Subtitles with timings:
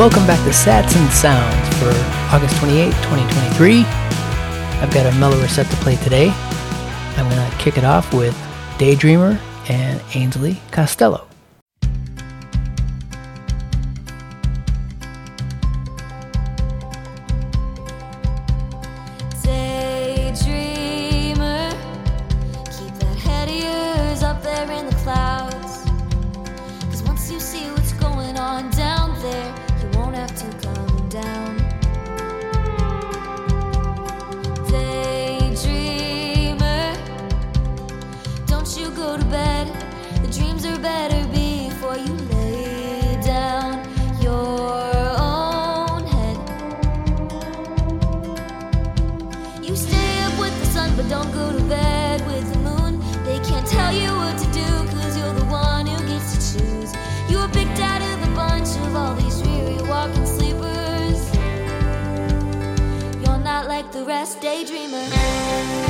[0.00, 1.90] Welcome back to Sats and Sounds for
[2.34, 3.84] August 28, 2023.
[3.84, 6.30] I've got a mellower set to play today.
[7.18, 8.34] I'm going to kick it off with
[8.78, 11.29] Daydreamer and Ainsley Costello.
[64.10, 65.89] rest, daydreamer.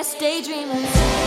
[0.00, 1.19] best daydreamers.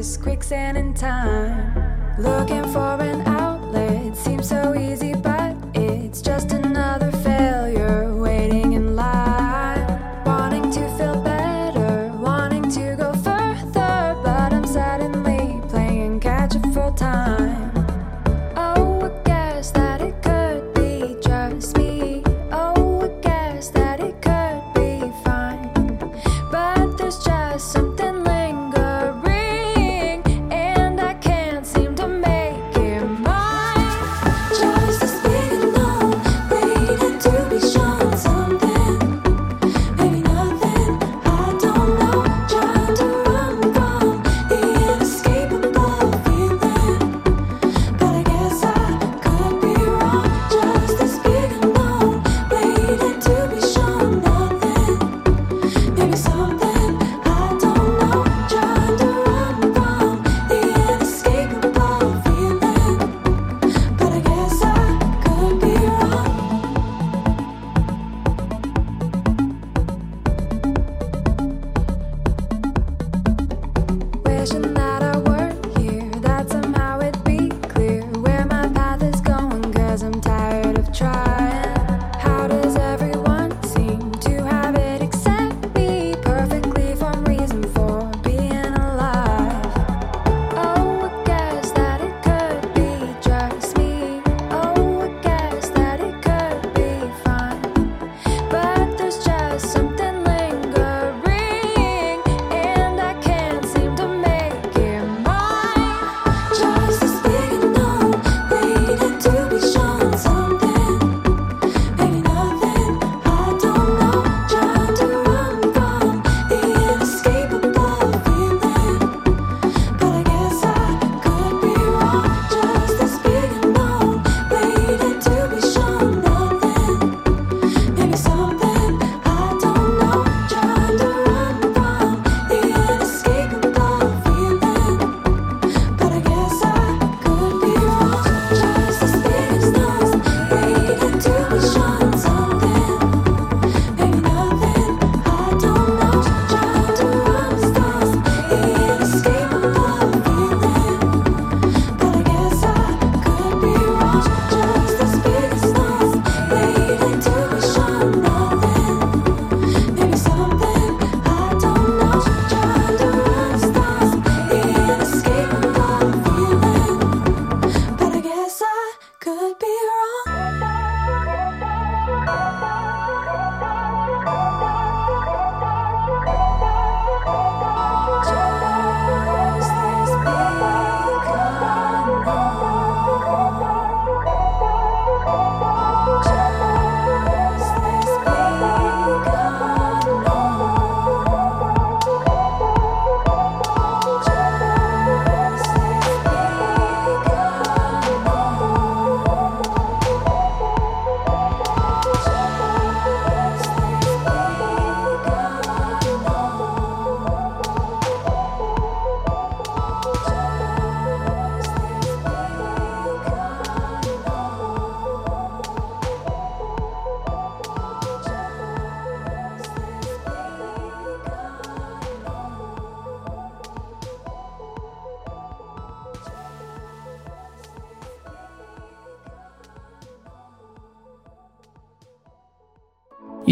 [0.00, 3.29] this quicksand in time, looking for an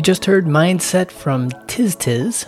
[0.09, 2.47] just heard Mindset from Tis Tis.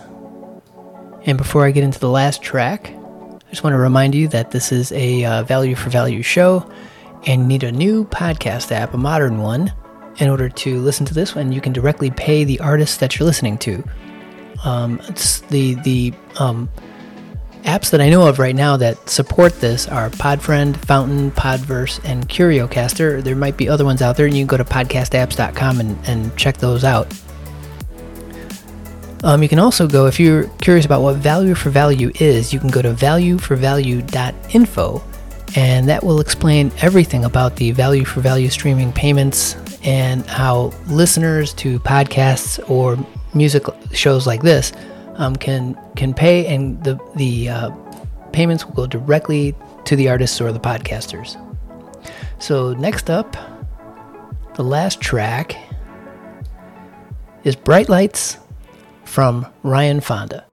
[1.26, 4.50] And before I get into the last track, I just want to remind you that
[4.50, 6.66] this is a uh, value for value show
[7.26, 9.70] and you need a new podcast app, a modern one,
[10.16, 11.52] in order to listen to this one.
[11.52, 13.84] You can directly pay the artist that you're listening to.
[14.64, 16.66] Um, it's the the um,
[17.64, 22.26] apps that I know of right now that support this are Podfriend, Fountain, Podverse, and
[22.26, 23.22] CurioCaster.
[23.22, 26.34] There might be other ones out there, and you can go to podcastapps.com and, and
[26.38, 27.12] check those out.
[29.22, 32.58] Um, you can also go, if you're curious about what value for value is, you
[32.58, 35.02] can go to valueforvalue.info,
[35.56, 41.52] and that will explain everything about the value for value streaming payments and how listeners
[41.54, 42.96] to podcasts or
[43.34, 44.72] music shows like this
[45.16, 47.70] um, can can pay, and the the uh,
[48.32, 51.36] payments will go directly to the artists or the podcasters.
[52.38, 53.36] So next up,
[54.54, 55.56] the last track
[57.44, 58.38] is "Bright Lights"
[59.10, 60.46] from Ryan Fonda.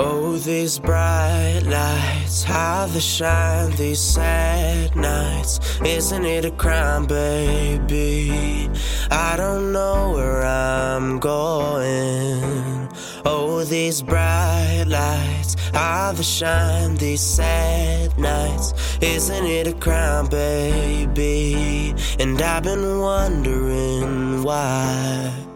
[0.00, 5.58] Oh, these bright lights, how they shine these sad nights.
[5.84, 8.70] Isn't it a crime, baby?
[9.10, 12.88] I don't know where I'm going.
[13.24, 15.37] Oh, these bright lights,
[16.12, 18.74] they shine these sad nights.
[19.00, 21.94] Isn't it a crime, baby?
[22.18, 25.47] And I've been wondering why.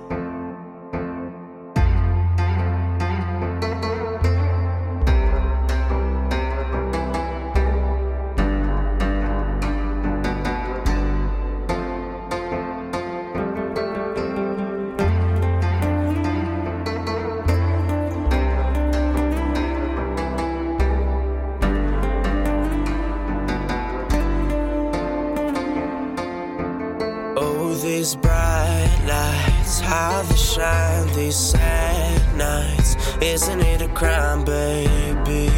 [28.12, 32.94] These bright lights, how they shine these sad nights.
[33.22, 35.48] Isn't it a crime, baby?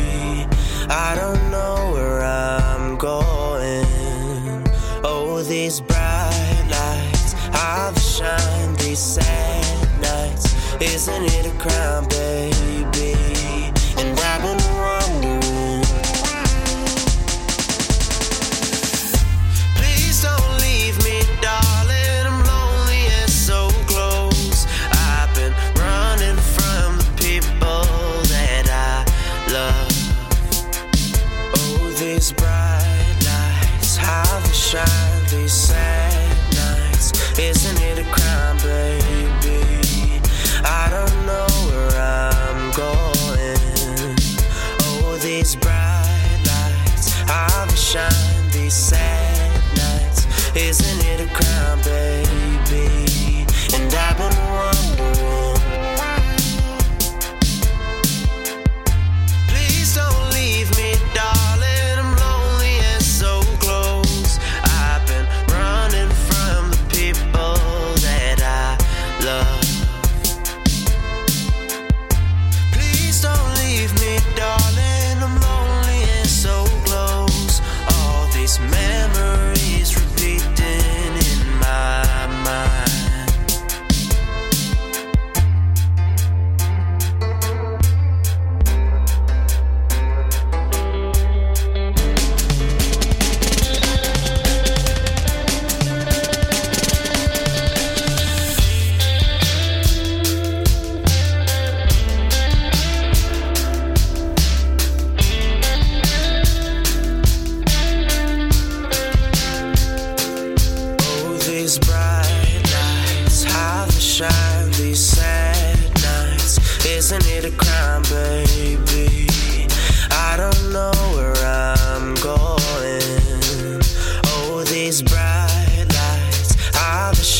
[0.88, 4.68] I don't know where I'm going.
[5.02, 10.54] Oh, these bright lights, how they shine these sad nights.
[10.80, 13.33] Isn't it a crime, baby?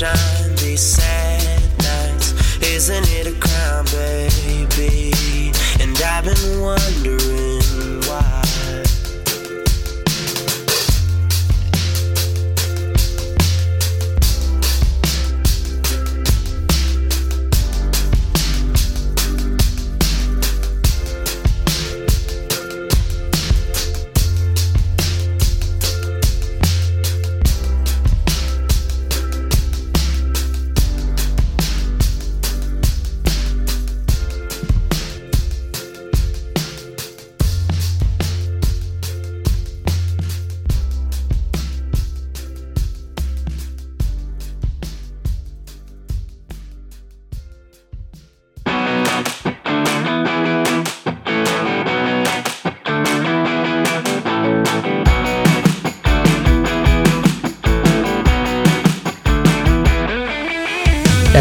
[0.04, 2.32] sunshine, these sad nights.
[2.62, 5.52] Isn't it a crime, baby?
[5.80, 8.63] And I've been wondering why.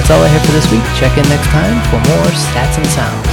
[0.04, 0.84] That's all I have for this week.
[1.00, 3.33] Check in next time for more Sats and Sounds.